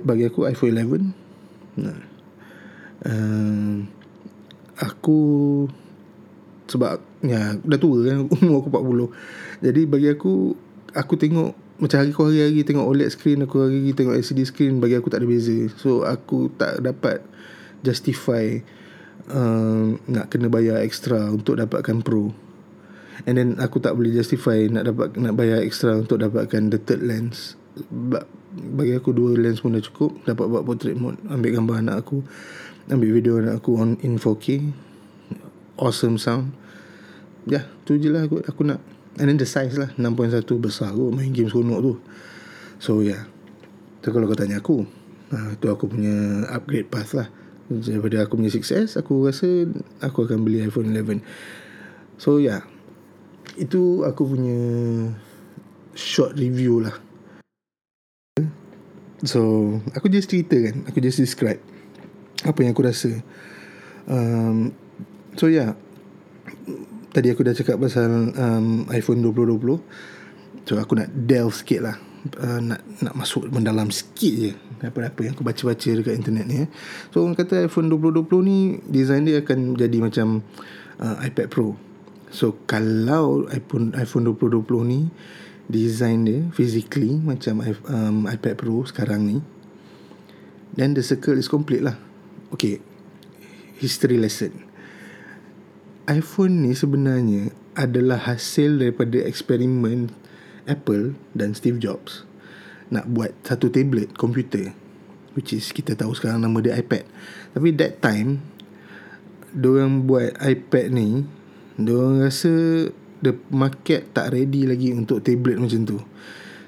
[0.02, 1.14] bagi aku iPhone
[1.78, 1.98] 11 nah.
[3.00, 3.80] Uh,
[4.76, 5.20] aku
[6.68, 10.52] sebab ya dah tua kan umur aku 40 jadi bagi aku
[10.92, 15.00] aku tengok macam hari aku hari-hari tengok OLED screen aku hari-hari tengok LCD screen bagi
[15.00, 15.56] aku tak ada beza.
[15.80, 17.24] So aku tak dapat
[17.80, 18.60] justify
[19.32, 22.30] uh, nak kena bayar extra untuk dapatkan pro.
[23.24, 27.00] And then aku tak boleh justify nak dapat nak bayar extra untuk dapatkan the third
[27.00, 27.56] lens.
[28.52, 30.20] Bagi aku dua lens pun dah cukup.
[30.28, 32.20] Dapat buat portrait mode ambil gambar anak aku
[32.90, 34.68] ambil video anak aku on in 4K
[35.80, 36.52] awesome sound.
[37.48, 38.84] Ya yeah, tu je lah aku, aku nak
[39.20, 41.92] And then the size lah 6.1 besar tu Main game seronok tu.
[42.80, 43.28] So yeah
[44.00, 44.88] Tu kalau kau tanya aku.
[45.28, 47.28] Itu aku punya upgrade path lah.
[47.68, 49.68] Daripada aku punya 6S Aku rasa
[50.00, 51.20] Aku akan beli iPhone 11
[52.16, 52.64] So yeah
[53.60, 54.58] Itu aku punya
[55.92, 56.96] Short review lah.
[59.20, 60.88] So Aku just cerita kan.
[60.88, 61.60] Aku just describe
[62.48, 63.20] Apa yang aku rasa.
[64.08, 64.72] Um,
[65.36, 65.76] So yeah
[67.10, 71.96] tadi aku dah cakap pasal um, iPhone 2020 so aku nak delve sikit lah.
[72.36, 74.52] Uh, nak nak masuk mendalam sikit je
[74.84, 76.68] apa-apa yang aku baca-baca dekat internet ni eh.
[77.08, 80.44] so orang kata iPhone 2020 ni design dia akan jadi macam
[81.00, 81.80] uh, iPad Pro.
[82.28, 85.00] So kalau iPhone iPhone 2020 ni
[85.72, 89.36] design dia physically macam um, iPad Pro sekarang ni
[90.76, 91.96] then the circle is complete lah.
[92.52, 92.84] Okay
[93.80, 94.52] history lesson
[96.08, 100.12] iPhone ni sebenarnya adalah hasil daripada eksperimen
[100.68, 102.24] Apple dan Steve Jobs
[102.90, 104.74] nak buat satu tablet komputer
[105.34, 107.06] which is kita tahu sekarang nama dia iPad.
[107.54, 108.42] Tapi that time
[109.54, 111.26] diorang buat iPad ni
[111.78, 112.52] diorang rasa
[113.22, 115.98] the market tak ready lagi untuk tablet macam tu.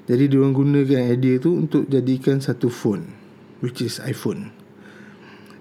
[0.03, 3.07] Jadi diorang gunakan idea tu untuk jadikan satu phone
[3.63, 4.51] which is iPhone.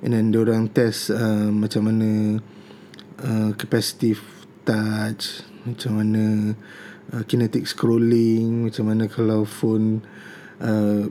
[0.03, 2.43] And then diorang test uh, macam mana
[3.23, 4.19] Uh, capacitive
[4.67, 6.59] touch macam mana
[7.15, 10.03] uh, kinetic scrolling macam mana kalau phone
[10.59, 11.07] uh,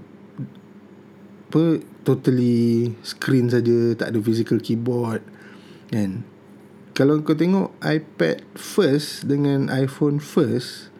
[1.48, 5.24] apa totally screen saja tak ada physical keyboard
[5.88, 6.28] kan?
[6.92, 10.92] Kalau kau tengok iPad first dengan iPhone first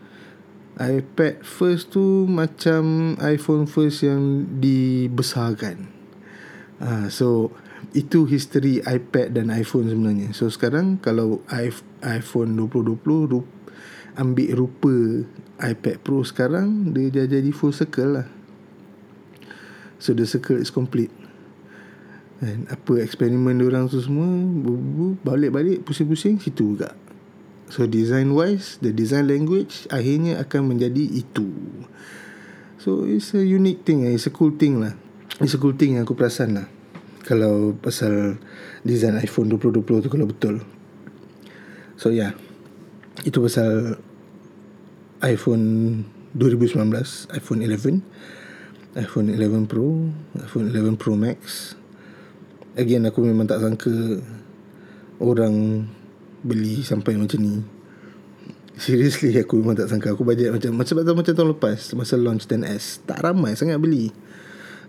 [0.80, 5.92] iPad first tu macam iPhone first yang dibesarkan.
[6.82, 7.54] Uh, so
[7.92, 10.32] itu history iPad dan iPhone sebenarnya.
[10.32, 11.44] So sekarang kalau
[12.00, 13.48] iPhone 2020 rup,
[14.16, 14.96] ambil rupa
[15.60, 18.28] iPad Pro sekarang dia dah jadi full circle lah.
[20.00, 21.12] So the circle is complete.
[22.42, 24.26] Dan apa eksperimen orang tu semua
[25.22, 26.96] balik-balik pusing-pusing situ juga.
[27.70, 31.52] So design wise, the design language akhirnya akan menjadi itu.
[32.82, 34.98] So it's a unique thing, it's a cool thing lah.
[35.38, 36.68] It's a cool thing yang aku perasan lah
[37.32, 38.36] kalau pasal
[38.84, 40.60] design iPhone 2020 tu kalau betul.
[41.96, 42.36] So yeah.
[43.24, 44.02] Itu pasal
[45.24, 45.66] iPhone
[46.34, 48.02] 2019, iPhone 11,
[48.98, 50.10] iPhone 11 Pro,
[50.42, 51.72] iPhone 11 Pro Max.
[52.76, 53.92] Again aku memang tak sangka
[55.22, 55.86] orang
[56.42, 57.62] beli sampai macam ni.
[58.82, 62.48] Seriously aku memang tak sangka Aku bajet macam Macam macam, macam tahun lepas Masa launch
[62.48, 64.10] 10S Tak ramai sangat beli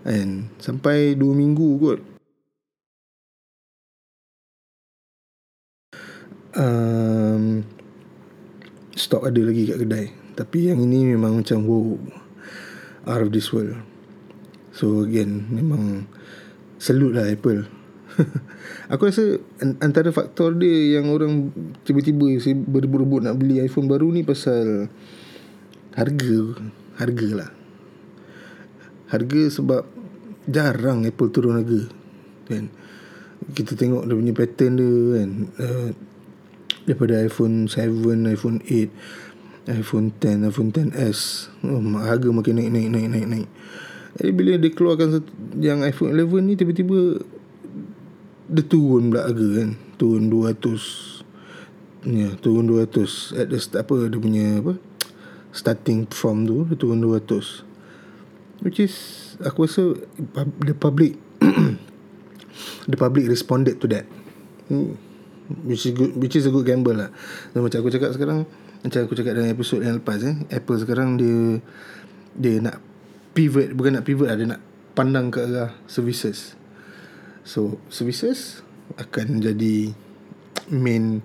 [0.07, 1.99] And Sampai 2 minggu kot
[6.57, 7.65] um,
[8.93, 10.05] Stok ada lagi kat kedai.
[10.33, 11.97] Tapi yang ini memang macam Wow
[13.05, 13.77] Out of this world.
[14.73, 16.09] So again Memang
[16.81, 17.69] Salute lah Apple.
[18.93, 19.37] Aku rasa
[19.81, 21.33] Antara faktor dia Yang orang
[21.85, 22.37] Tiba-tiba
[22.69, 24.89] Berebut-rebut nak beli iPhone baru ni Pasal
[25.93, 26.41] Harga.
[26.97, 27.49] Harga lah.
[29.13, 29.85] Harga sebab
[30.49, 31.81] Jarang Apple turun harga
[32.49, 32.73] Kan?
[33.53, 35.29] Kita tengok dia punya pattern dia kan?
[35.59, 35.89] Uh,
[36.83, 43.07] daripada iPhone 7 iPhone 8 iPhone 10 iPhone 10s oh, harga makin naik naik naik
[43.07, 43.47] naik naik.
[44.19, 45.23] Jadi bila dia keluarkan
[45.57, 47.23] yang iPhone 11 ni tiba-tiba
[48.51, 49.69] dia turun pula harga kan.
[49.95, 51.23] Turun 200
[52.03, 54.75] ya turun 200 at the apa dia punya apa
[55.55, 57.63] starting from tu dia turun 200
[58.67, 58.95] which is
[59.39, 59.95] aku rasa
[60.67, 61.15] the public
[62.91, 64.03] the public responded to that.
[64.67, 64.99] Hmm.
[65.63, 67.09] Which is good which is a good gamble lah.
[67.51, 68.47] So, macam aku cakap sekarang
[68.83, 71.63] macam aku cakap dalam episod yang lepas eh Apple sekarang dia
[72.35, 72.83] dia nak
[73.31, 74.61] pivot bukan nak pivot lah dia nak
[74.93, 76.59] pandang ke arah services.
[77.43, 78.63] So services
[78.99, 79.95] akan jadi
[80.71, 81.23] main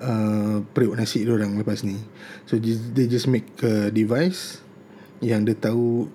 [0.00, 2.00] uh, periuk nasi dia orang lepas ni.
[2.48, 4.64] So they just make a device
[5.20, 6.08] yang dia tahu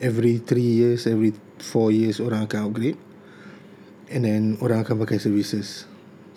[0.00, 2.98] every 3 years every 4 years orang akan upgrade
[4.08, 5.88] and then orang akan pakai services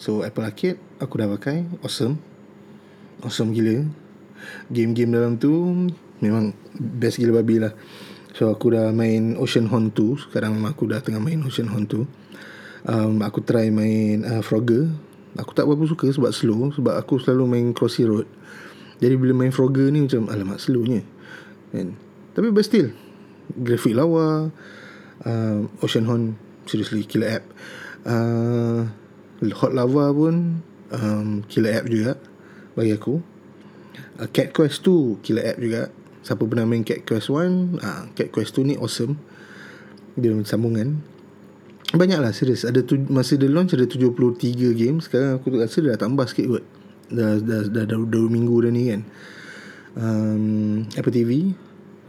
[0.01, 1.69] so Apple Arcade aku dah pakai.
[1.85, 2.17] Awesome.
[3.21, 3.85] Awesome gila.
[4.73, 5.53] Game-game dalam tu
[6.17, 7.77] memang best gila babi lah.
[8.33, 12.89] So aku dah main Ocean Horn 2 sekarang aku dah tengah main Ocean Horn 2
[12.89, 14.89] um, aku try main uh, Frogger.
[15.37, 16.73] Aku tak berapa suka sebab slow.
[16.73, 18.27] Sebab aku selalu main Crossy Road.
[18.99, 21.05] Jadi bila main Frogger ni macam alamak slownya.
[21.71, 21.95] Kan
[22.31, 22.91] tapi but still.
[23.51, 24.51] Grafik lawa.
[25.21, 27.45] Uh, Ocean Horn seriously killer app.
[28.07, 28.89] Uh,
[29.49, 30.61] Hot Lava pun
[30.93, 32.13] um, killer app juga
[32.77, 33.17] bagi aku.
[34.21, 35.89] Uh, Cat Quest 2 killer app juga.
[36.21, 39.17] Siapa pernah main Cat Quest 1 uh, Cat Quest 2 ni awesome.
[40.13, 41.01] Dia sambungan.
[41.91, 45.01] Banyak lah serius ada tu, masa dia launch ada 73 game.
[45.01, 46.65] Sekarang aku rasa dia dah tambah sikit kot.
[47.09, 49.01] Dah 2 minggu dah ni kan.
[49.91, 50.43] Um,
[50.95, 51.51] Apple TV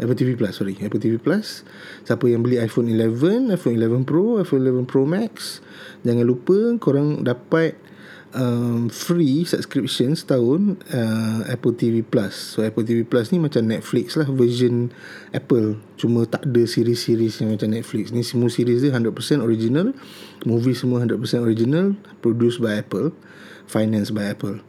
[0.00, 0.78] Apple TV Plus sorry.
[0.80, 1.66] Apple TV Plus.
[2.06, 5.60] Siapa yang beli iPhone 11 iPhone 11 Pro iPhone 11 Pro Max
[6.06, 7.76] jangan lupa korang dapat
[8.36, 12.32] um, free subscription setahun uh, Apple TV Plus.
[12.56, 14.90] So Apple TV Plus ni macam Netflix lah version
[15.32, 15.78] Apple.
[16.00, 18.10] Cuma tak ada series-series yang macam Netflix.
[18.10, 19.92] Ni semua series dia 100% original.
[20.48, 23.14] Movie semua 100% original produced by Apple
[23.68, 24.60] financed by Apple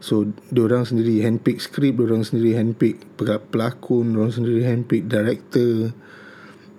[0.00, 5.92] So orang sendiri handpick skrip orang sendiri handpick pelakon orang sendiri handpick director.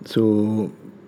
[0.05, 0.21] So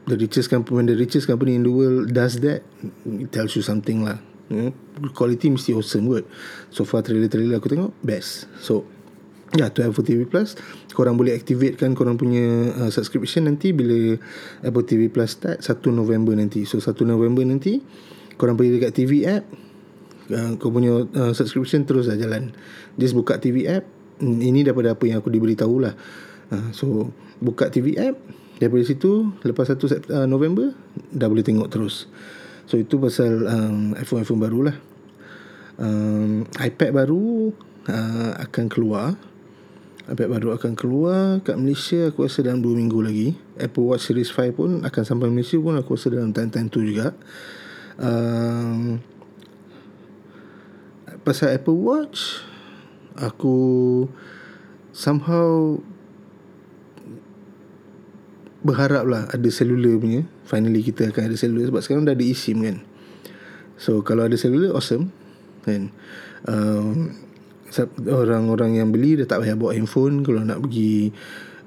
[0.10, 2.65] the richest company the richest company in the world does that
[3.06, 4.17] it tells you something lah.
[4.50, 4.74] Hmm?
[5.13, 6.26] quality mesti awesome good
[6.74, 8.50] so far trailer-trailer aku tengok best.
[8.58, 8.89] So
[9.50, 10.54] Ya, yeah, tu Apple TV Plus.
[10.93, 14.13] Korang boleh activate kan Korang punya uh, subscription nanti Bila
[14.62, 16.69] Apple TV Plus start 1 November nanti.
[16.69, 17.82] So 1 November nanti
[18.38, 19.50] Korang pergi dekat TV app
[20.32, 22.54] uh, kau punya uh, subscription terus dah jalan.
[22.96, 23.86] Just buka TV app.
[24.20, 25.96] Hmm, ini daripada apa yang aku diberitahu lah
[26.52, 28.18] uh, so buka TV app.
[28.60, 30.76] Daripada situ lepas 1 uh, November
[31.15, 32.12] dah boleh tengok terus.
[32.68, 34.76] So itu pasal um, iPhone-iPhone baru lah
[35.80, 37.56] um, iPad baru
[37.88, 39.15] uh, akan keluar.
[40.10, 43.38] iPad baru akan keluar kat Malaysia aku rasa dalam 2 minggu lagi.
[43.56, 47.13] Apple Watch Series 5 pun akan sampai Malaysia pun aku rasa dalam time-time tu juga.
[48.02, 49.00] Um,
[51.30, 52.42] pasal Apple Watch
[53.13, 53.58] aku
[54.89, 55.78] somehow
[58.65, 60.26] berharap lah ada selular punya.
[60.50, 62.78] Finally kita akan ada selular sebab sekarang dah ada eSIM kan.
[63.78, 65.13] So kalau ada selular awesome
[65.63, 65.94] kan?
[66.50, 67.13] Um,
[68.10, 70.26] orang-orang yang beli dah tak payah bawa handphone.
[70.26, 71.13] Kalau nak pergi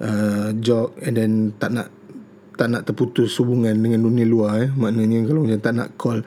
[0.03, 1.89] uh, jog and then tak nak
[2.53, 4.71] tak nak terputus hubungan dengan dunia luar eh.
[4.77, 6.21] maknanya kalau macam tak nak call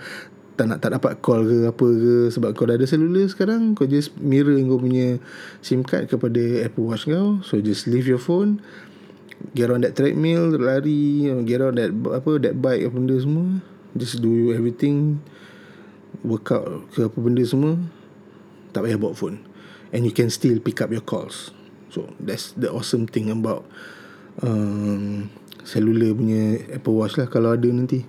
[0.56, 3.84] tak nak tak dapat call ke apa ke sebab kau dah ada selular sekarang kau
[3.84, 5.20] just mirror kau punya
[5.60, 7.44] SIM card kepada Apple Watch kau.
[7.44, 8.64] So just leave your phone
[9.52, 13.60] get on that treadmill lari get on that apa that bike apa benda semua.
[13.96, 15.20] Just do everything
[16.24, 17.76] workout ke apa benda semua.
[18.72, 19.44] Tak payah bawa phone.
[19.92, 21.52] And you can still pick up your calls.
[21.92, 23.64] So that's the awesome thing about
[24.44, 25.32] um,
[25.64, 27.28] cellular punya Apple Watch lah.
[27.28, 28.04] Kalau ada nanti.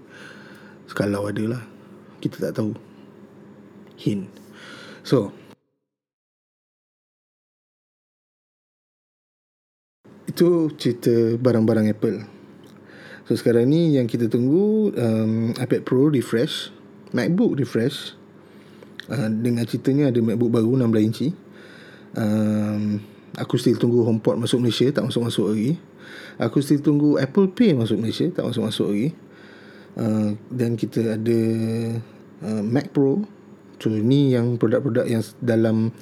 [0.90, 1.75] Kalau ada lah
[2.20, 2.72] kita tak tahu.
[3.96, 4.28] Hint
[5.06, 5.32] so
[10.36, 12.18] itu cerita barang-barang Apple.
[13.24, 16.68] So sekarang ni yang kita tunggu um, iPad Pro refresh
[17.16, 18.12] MacBook refresh
[19.08, 21.28] uh, dengan ceritanya ada MacBook baru 16 inci.
[22.16, 23.00] Um,
[23.40, 25.80] aku still tunggu HomePod masuk Malaysia tak masuk-masuk lagi.
[26.36, 29.08] Aku still tunggu Apple Pay masuk Malaysia tak masuk-masuk lagi
[29.96, 31.40] uh, dan kita ada
[32.44, 33.24] uh, Mac Pro.
[33.76, 35.92] So ni yang produk-produk yang dalam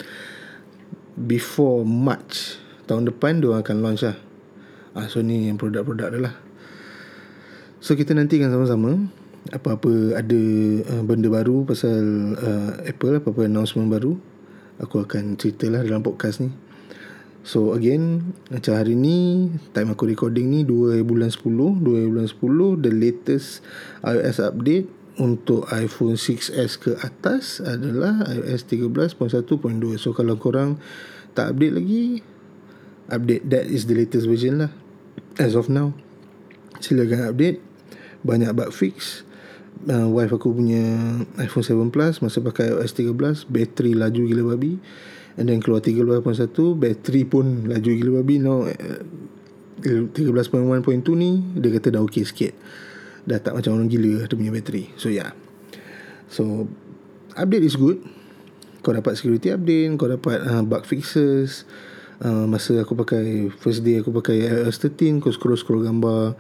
[1.19, 4.19] before March tahun depan dia akan launch lah.
[4.95, 6.35] Uh, so ni yang produk-produk dia lah.
[7.83, 9.11] So kita nantikan sama-sama
[9.53, 10.41] apa-apa ada
[10.89, 12.01] uh, benda baru pasal
[12.39, 14.17] uh, Apple apa-apa announcement baru
[14.81, 16.49] aku akan ceritalah dalam podcast ni
[17.45, 21.45] so again macam hari ni time aku recording ni 2 bulan 10
[21.85, 23.61] 2 bulan 10 the latest
[24.03, 30.81] iOS update untuk iPhone 6s ke atas adalah iOS 13.1.2 so kalau korang
[31.37, 32.03] tak update lagi
[33.13, 34.73] update that is the latest version lah
[35.39, 35.95] as of now.
[36.83, 37.59] Silakan update.
[38.25, 39.27] Banyak bug fix.
[39.85, 40.81] Uh, wife aku punya
[41.37, 44.79] iPhone 7 Plus masa pakai iOS 13 bateri laju gila babi
[45.35, 46.23] and then keluar 13.1
[46.79, 48.37] bateri pun laju gila babi.
[48.39, 49.01] Now uh,
[49.85, 50.55] 13.1.2
[51.19, 52.55] ni dia kata dah okey sikit.
[53.25, 54.91] Dah tak macam orang gila dia punya bateri.
[54.95, 55.35] So yeah
[56.31, 56.67] so
[57.35, 58.01] update is good.
[58.85, 61.67] Kau dapat security update kau dapat uh, bug fixes.
[62.23, 66.39] Uh, masa aku pakai first day aku pakai iOS 13 kau scroll scroll gambar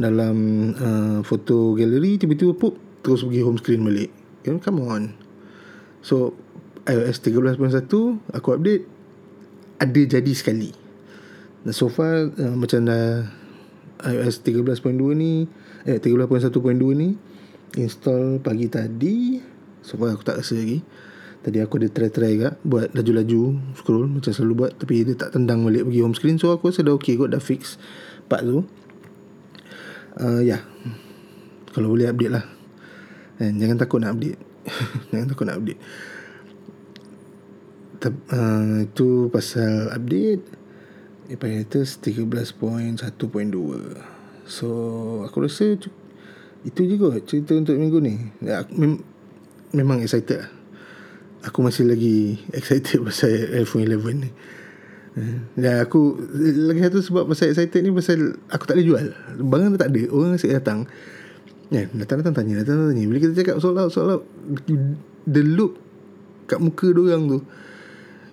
[0.00, 0.36] dalam
[0.80, 2.72] uh, foto gallery tiba-tiba pop
[3.04, 4.10] terus pergi home screen balik.
[4.48, 5.12] Know, come on.
[6.00, 6.32] So
[6.90, 7.86] iOS 13.1
[8.34, 8.84] aku update
[9.80, 10.74] ada jadi sekali.
[11.64, 13.30] Dan so far uh, macam dah
[14.10, 15.46] iOS 13.2 ni
[15.86, 16.50] eh 13.1.2
[16.96, 17.14] ni
[17.78, 19.38] install pagi tadi.
[19.80, 20.82] So far aku tak rasa lagi.
[21.40, 25.64] Tadi aku ada try-try juga Buat laju-laju Scroll Macam selalu buat Tapi dia tak tendang
[25.64, 26.36] balik Pergi home screen.
[26.36, 27.80] So aku rasa dah okay kot Dah fix
[28.28, 28.68] Part tu.
[30.20, 30.60] Uh, Ya.
[30.60, 30.62] Yeah.
[31.72, 32.44] Kalau boleh update lah.
[33.40, 34.36] And Jangan takut nak update.
[35.16, 35.80] Jangan takut nak update
[38.08, 40.42] uh, Itu pasal update
[41.28, 42.96] Epitatus 13.1.2
[44.48, 44.68] So
[45.28, 45.76] Aku rasa
[46.64, 49.04] Itu je kot Cerita untuk minggu ni ya, mem-
[49.76, 50.60] Memang excited lah
[51.44, 54.30] aku masih lagi excited pasal iPhone 11 ni.
[55.58, 56.16] Dan aku
[56.70, 59.06] lagi satu sebab pasal excited ni pasal aku tak boleh jual.
[59.42, 60.86] Barang tak ada, orang asyik datang.
[61.70, 63.04] Ya, datang-datang tanya, datang tanya.
[63.06, 64.22] Bila kita cakap sold out, sold out,
[65.26, 65.78] the look
[66.46, 67.38] kat muka dia orang tu.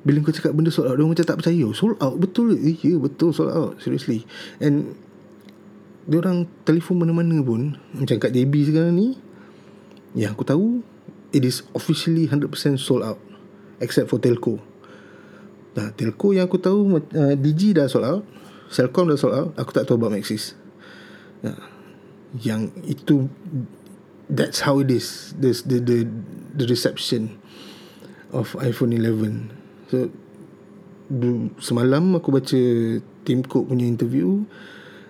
[0.07, 1.67] Bila kau cakap benda sold out, dia macam tak percaya.
[1.75, 2.55] Sold out, betul.
[2.55, 3.75] Eh, ya, betul sold out.
[3.83, 4.23] Seriously.
[4.63, 4.95] And
[6.07, 9.19] dia orang telefon mana-mana pun, macam kat JB sekarang ni,
[10.15, 10.79] yang aku tahu,
[11.35, 12.47] it is officially 100%
[12.79, 13.19] sold out
[13.83, 14.63] except for telco.
[15.75, 18.23] Nah, telco yang aku tahu uh, Digi dah sold out,
[18.71, 20.55] Celcom dah sold out, aku tak tahu about Maxis.
[21.43, 21.59] Nah,
[22.39, 23.27] yang itu
[24.31, 25.35] that's how it is.
[25.39, 26.07] This the the
[26.55, 27.39] the reception
[28.31, 29.66] of iPhone 11.
[29.87, 30.11] So
[31.63, 32.61] semalam aku baca
[33.23, 34.43] Tim Cook punya interview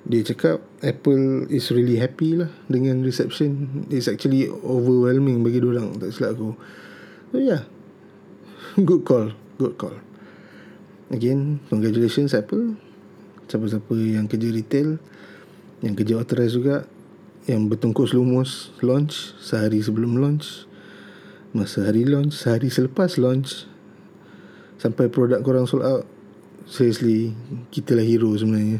[0.07, 3.83] dia cakap Apple is really happy lah dengan reception.
[3.91, 6.55] It's actually overwhelming bagi orang tak silap aku.
[7.35, 7.67] So yeah.
[8.77, 9.99] Good call, good call.
[11.11, 12.79] Again, congratulations Apple.
[13.51, 15.01] Siapa-siapa yang kerja retail,
[15.81, 16.85] yang kerja authorized juga,
[17.49, 20.69] yang bertungkus lumus launch sehari sebelum launch,
[21.57, 23.65] masa hari launch, sehari selepas launch,
[24.77, 26.03] sampai produk korang sold out.
[26.67, 27.31] Seriously,
[27.71, 28.79] kita lah hero sebenarnya.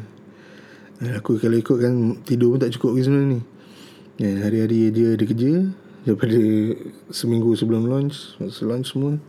[0.98, 1.94] Eh, aku kalau ikut kan
[2.26, 3.42] Tidur pun tak cukup ke sebenarnya ni.
[4.18, 5.70] Ya, Hari-hari dia ada kerja
[6.02, 6.42] Daripada
[7.14, 9.22] Seminggu sebelum launch Masa launch semua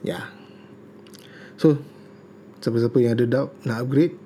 [0.00, 0.32] Ya.
[1.60, 1.76] So
[2.64, 4.16] Siapa-siapa yang ada doubt Nak upgrade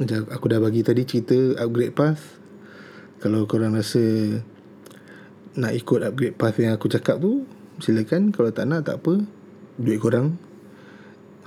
[0.00, 2.40] Macam aku dah bagi tadi cerita Upgrade path.
[3.20, 4.00] Kalau korang rasa
[5.52, 7.44] Nak ikut upgrade path yang aku cakap tu
[7.76, 8.32] Silakan.
[8.32, 9.20] Kalau tak nak tak apa.
[9.76, 10.47] Duit korang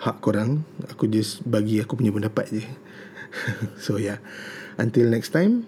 [0.01, 2.65] Hak korang Aku just bagi aku punya pendapat je.
[3.85, 4.19] So yeah
[4.81, 5.67] until next time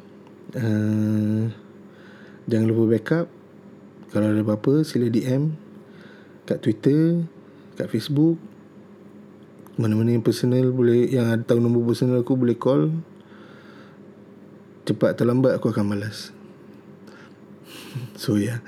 [0.57, 1.47] uh,
[2.49, 3.27] jangan lupa backup.
[4.11, 5.53] Kalau ada apa-apa sila DM
[6.45, 7.23] kat Twitter
[7.79, 8.37] kat Facebook.
[9.73, 12.93] Mana-mana yang personal boleh yang ada tahu nombor personal aku boleh call.
[14.83, 16.35] Cepat atau lambat aku akan malas
[18.19, 18.59] so yeah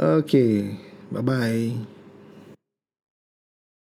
[0.00, 0.80] okay.
[1.12, 1.95] Bye bye